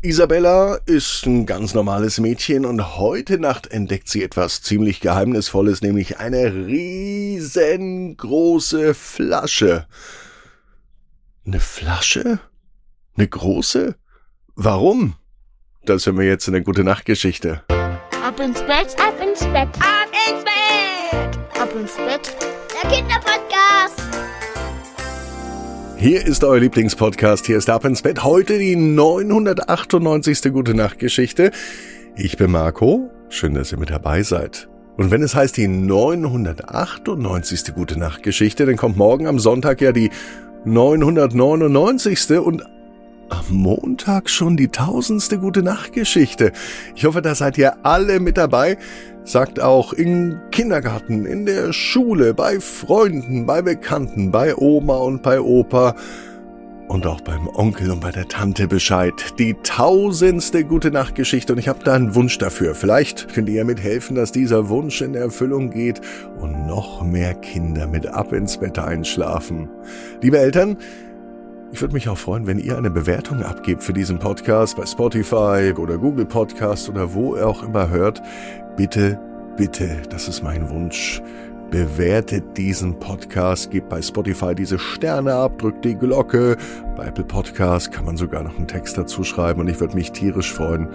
[0.00, 6.18] Isabella ist ein ganz normales Mädchen und heute Nacht entdeckt sie etwas ziemlich Geheimnisvolles, nämlich
[6.18, 9.88] eine riesengroße Flasche.
[11.44, 12.38] Eine Flasche?
[13.16, 13.96] Eine große?
[14.54, 15.16] Warum?
[15.84, 17.64] Das hören wir jetzt in der Gute Nacht Geschichte.
[17.68, 19.68] Ab ins Bett, Ab ins Bett.
[19.80, 22.36] ab ins Bett, ab ins Bett.
[22.72, 24.00] Der Kinderpodcast.
[26.00, 27.46] Hier ist euer Lieblingspodcast.
[27.46, 28.22] Hier ist Ab ins Bett.
[28.22, 30.52] Heute die 998.
[30.52, 31.50] Gute Nacht Geschichte.
[32.14, 33.10] Ich bin Marco.
[33.30, 34.68] Schön, dass ihr mit dabei seid.
[34.96, 37.74] Und wenn es heißt die 998.
[37.74, 40.10] Gute Nacht Geschichte, dann kommt morgen am Sonntag ja die
[40.64, 42.38] 999.
[42.38, 42.62] und
[43.30, 46.52] am Montag schon die tausendste Gute Nacht Geschichte.
[46.94, 48.78] Ich hoffe, da seid ihr alle mit dabei.
[49.24, 55.40] Sagt auch im Kindergarten, in der Schule, bei Freunden, bei Bekannten, bei Oma und bei
[55.40, 55.94] Opa
[56.88, 59.12] und auch beim Onkel und bei der Tante Bescheid.
[59.38, 62.74] Die tausendste Gute Nacht Geschichte und ich habe da einen Wunsch dafür.
[62.74, 66.00] Vielleicht könnt ihr ja mithelfen, dass dieser Wunsch in Erfüllung geht
[66.40, 69.68] und noch mehr Kinder mit ab ins Bett einschlafen.
[70.22, 70.78] Liebe Eltern,
[71.72, 75.72] ich würde mich auch freuen, wenn ihr eine Bewertung abgebt für diesen Podcast bei Spotify
[75.76, 78.22] oder Google Podcast oder wo ihr auch immer hört.
[78.76, 79.20] Bitte,
[79.56, 81.20] bitte, das ist mein Wunsch.
[81.70, 86.56] Bewertet diesen Podcast, gebt bei Spotify diese Sterne ab, drückt die Glocke.
[86.96, 90.12] Bei Apple Podcast kann man sogar noch einen Text dazu schreiben und ich würde mich
[90.12, 90.88] tierisch freuen,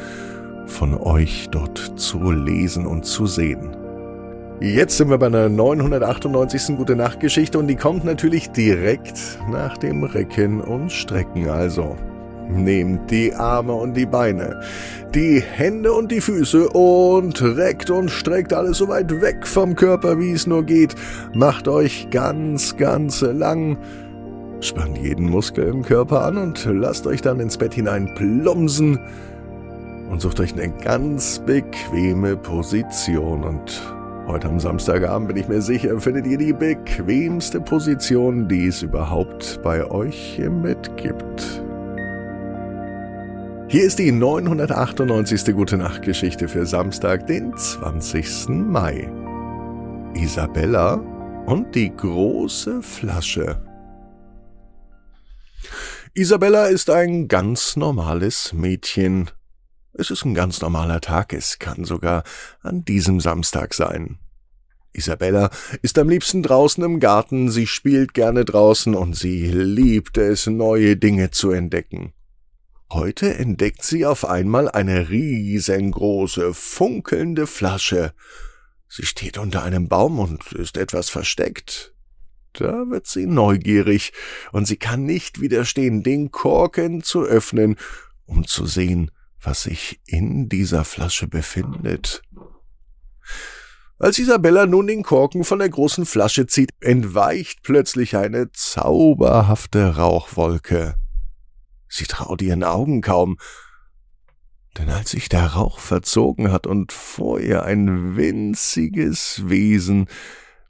[0.66, 3.83] von euch dort zu lesen und zu sehen.
[4.64, 6.78] Jetzt sind wir bei einer 998.
[6.78, 9.20] Gute Nacht Geschichte und die kommt natürlich direkt
[9.52, 11.98] nach dem Recken und Strecken also.
[12.48, 14.62] Nehmt die Arme und die Beine,
[15.14, 20.18] die Hände und die Füße und reckt und streckt alles so weit weg vom Körper,
[20.18, 20.96] wie es nur geht.
[21.34, 23.78] Macht euch ganz, ganz lang.
[24.62, 28.98] Spannt jeden Muskel im Körper an und lasst euch dann ins Bett hinein plumsen
[30.10, 33.84] und sucht euch eine ganz bequeme Position und
[34.26, 39.60] Heute am Samstagabend bin ich mir sicher, findet ihr die bequemste Position, die es überhaupt
[39.64, 41.62] bei euch im Bett gibt.
[43.68, 45.54] Hier ist die 998.
[45.54, 48.48] Gute Nacht Geschichte für Samstag, den 20.
[48.50, 49.12] Mai.
[50.14, 51.02] Isabella
[51.46, 53.62] und die große Flasche.
[56.14, 59.32] Isabella ist ein ganz normales Mädchen.
[59.96, 62.24] Es ist ein ganz normaler Tag, es kann sogar
[62.62, 64.18] an diesem Samstag sein.
[64.92, 65.52] Isabella
[65.84, 70.98] ist am liebsten draußen im Garten, sie spielt gerne draußen und sie liebt es, neue
[70.98, 72.14] Dinge zu entdecken.
[72.92, 78.14] Heute entdeckt sie auf einmal eine riesengroße, funkelnde Flasche.
[78.88, 81.94] Sie steht unter einem Baum und ist etwas versteckt.
[82.54, 84.12] Da wird sie neugierig,
[84.52, 87.78] und sie kann nicht widerstehen, den Korken zu öffnen,
[88.26, 89.10] um zu sehen,
[89.44, 92.22] was sich in dieser Flasche befindet.
[94.00, 100.96] Als Isabella nun den Korken von der großen Flasche zieht, entweicht plötzlich eine zauberhafte Rauchwolke.
[101.88, 103.38] Sie traut ihren Augen kaum,
[104.78, 110.08] denn als sich der Rauch verzogen hat und vor ihr ein winziges Wesen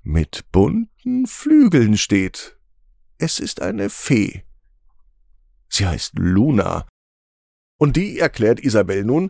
[0.02, 2.58] mit bunten Flügeln steht,
[3.18, 4.44] es ist eine Fee.
[5.70, 6.86] Sie heißt Luna,
[7.84, 9.30] und die erklärt Isabel nun,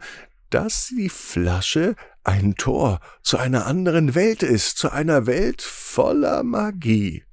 [0.51, 7.23] dass die Flasche ein Tor zu einer anderen Welt ist, zu einer Welt voller Magie.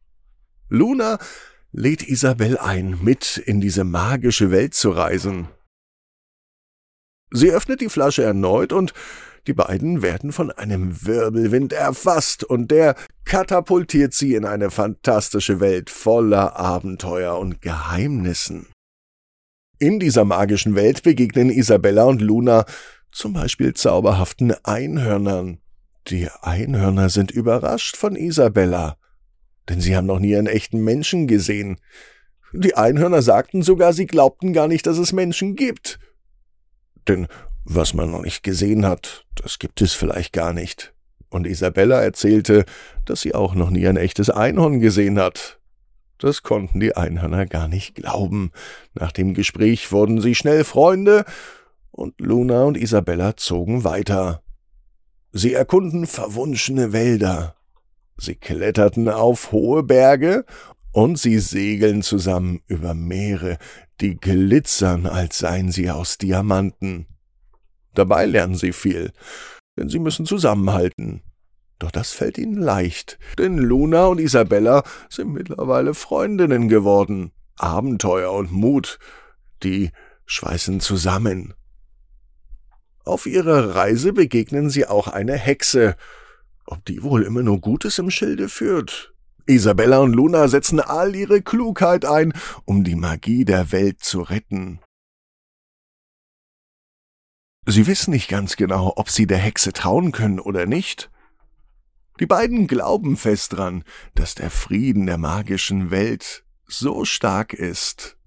[0.70, 1.18] Luna
[1.72, 5.48] lädt Isabel ein, mit in diese magische Welt zu reisen.
[7.30, 8.94] Sie öffnet die Flasche erneut und
[9.46, 12.94] die beiden werden von einem Wirbelwind erfasst und der
[13.26, 18.68] katapultiert sie in eine fantastische Welt voller Abenteuer und Geheimnissen.
[19.80, 22.64] In dieser magischen Welt begegnen Isabella und Luna
[23.10, 25.58] zum Beispiel zauberhaften Einhörnern.
[26.06, 28.96] Die Einhörner sind überrascht von Isabella
[29.70, 31.78] denn sie haben noch nie einen echten Menschen gesehen.
[32.52, 36.00] Die Einhörner sagten sogar, sie glaubten gar nicht, dass es Menschen gibt.
[37.06, 37.28] Denn
[37.64, 40.92] was man noch nicht gesehen hat, das gibt es vielleicht gar nicht.
[41.28, 42.64] Und Isabella erzählte,
[43.04, 45.59] dass sie auch noch nie ein echtes Einhorn gesehen hat.
[46.20, 48.52] Das konnten die Einhörner gar nicht glauben.
[48.94, 51.24] Nach dem Gespräch wurden sie schnell Freunde,
[51.90, 54.42] und Luna und Isabella zogen weiter.
[55.32, 57.56] Sie erkunden verwunschene Wälder,
[58.20, 60.44] Sie kletterten auf hohe Berge
[60.92, 63.56] und sie segeln zusammen über Meere,
[64.02, 67.06] die glitzern, als seien sie aus Diamanten.
[67.94, 69.12] Dabei lernen sie viel,
[69.78, 71.22] denn sie müssen zusammenhalten.
[71.80, 77.32] Doch das fällt ihnen leicht, denn Luna und Isabella sind mittlerweile Freundinnen geworden.
[77.56, 78.98] Abenteuer und Mut,
[79.62, 79.90] die
[80.26, 81.54] schweißen zusammen.
[83.04, 85.96] Auf ihrer Reise begegnen sie auch eine Hexe.
[86.66, 89.14] Ob die wohl immer nur Gutes im Schilde führt?
[89.46, 92.34] Isabella und Luna setzen all ihre Klugheit ein,
[92.66, 94.80] um die Magie der Welt zu retten.
[97.66, 101.10] Sie wissen nicht ganz genau, ob sie der Hexe trauen können oder nicht.
[102.20, 103.82] Die beiden glauben fest dran,
[104.14, 108.18] dass der Frieden der magischen Welt so stark ist,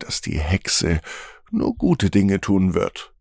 [0.00, 1.00] dass die Hexe
[1.52, 3.14] nur gute Dinge tun wird.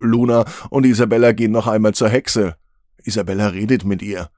[0.00, 2.56] Luna und Isabella gehen noch einmal zur Hexe.
[3.04, 4.28] Isabella redet mit ihr.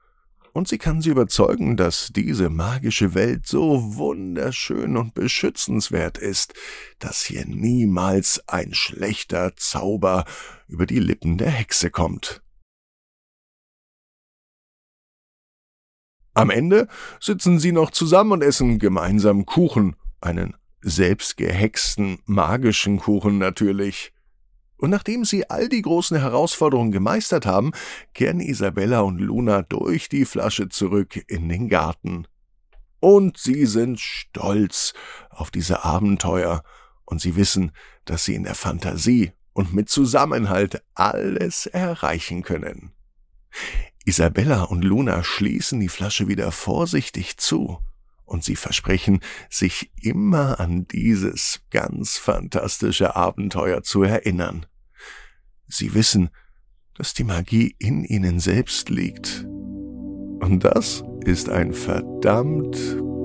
[0.53, 6.53] Und sie kann sie überzeugen, dass diese magische Welt so wunderschön und beschützenswert ist,
[6.99, 10.25] dass hier niemals ein schlechter Zauber
[10.67, 12.41] über die Lippen der Hexe kommt.
[16.33, 16.87] Am Ende
[17.19, 24.13] sitzen sie noch zusammen und essen gemeinsam Kuchen, einen selbstgehexten magischen Kuchen natürlich.
[24.77, 27.71] Und nachdem sie all die großen Herausforderungen gemeistert haben,
[28.13, 32.25] kehren Isabella und Luna durch die Flasche zurück in den Garten.
[32.99, 34.93] Und sie sind stolz
[35.29, 36.63] auf diese Abenteuer,
[37.11, 37.73] und sie wissen,
[38.05, 42.93] dass sie in der Fantasie und mit Zusammenhalt alles erreichen können.
[44.05, 47.79] Isabella und Luna schließen die Flasche wieder vorsichtig zu,
[48.31, 49.19] und sie versprechen,
[49.49, 54.65] sich immer an dieses ganz fantastische Abenteuer zu erinnern.
[55.67, 56.29] Sie wissen,
[56.95, 59.45] dass die Magie in ihnen selbst liegt.
[60.39, 62.77] Und das ist ein verdammt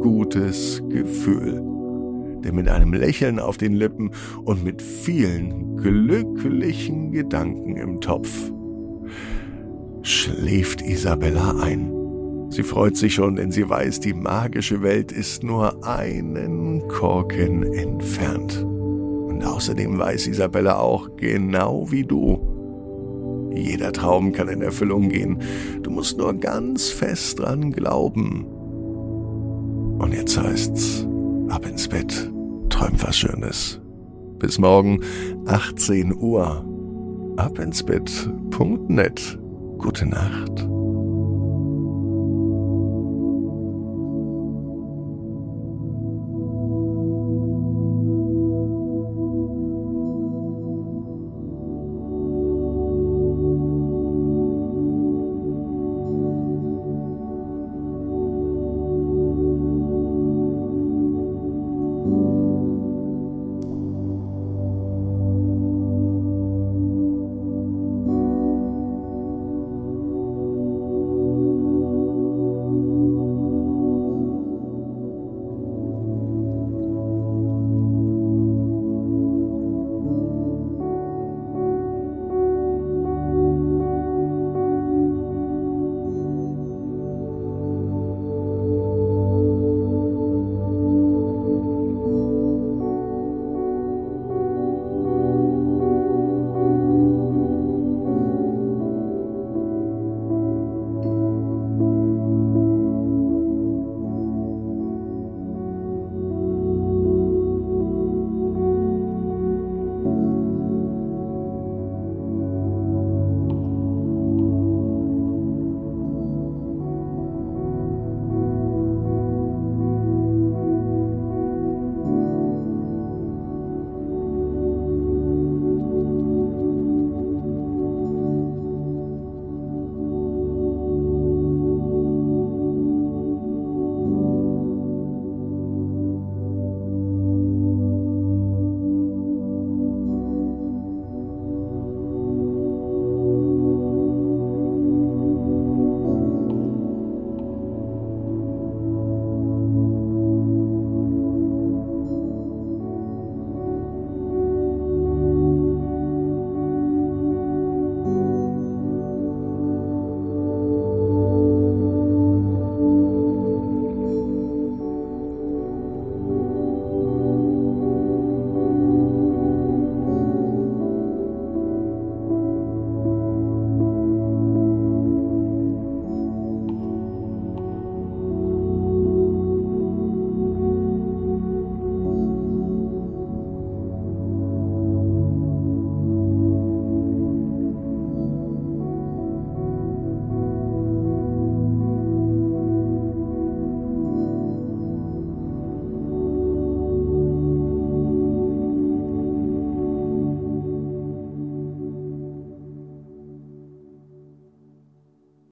[0.02, 1.62] gutes Gefühl.
[2.42, 4.10] Denn mit einem Lächeln auf den Lippen
[4.44, 8.50] und mit vielen glücklichen Gedanken im Topf
[10.06, 11.92] schläft Isabella ein.
[12.50, 18.62] Sie freut sich schon, denn sie weiß, die magische Welt ist nur einen Korken entfernt.
[18.62, 25.42] Und außerdem weiß Isabella auch, genau wie du, jeder Traum kann in Erfüllung gehen.
[25.82, 28.44] Du musst nur ganz fest dran glauben.
[29.98, 31.06] Und jetzt heißt's,
[31.48, 32.30] ab ins Bett,
[32.68, 33.80] träum was Schönes.
[34.38, 35.00] Bis morgen,
[35.46, 36.64] 18 Uhr.
[37.38, 39.38] Ab ins Bett.net.
[39.78, 40.75] Gute Nacht.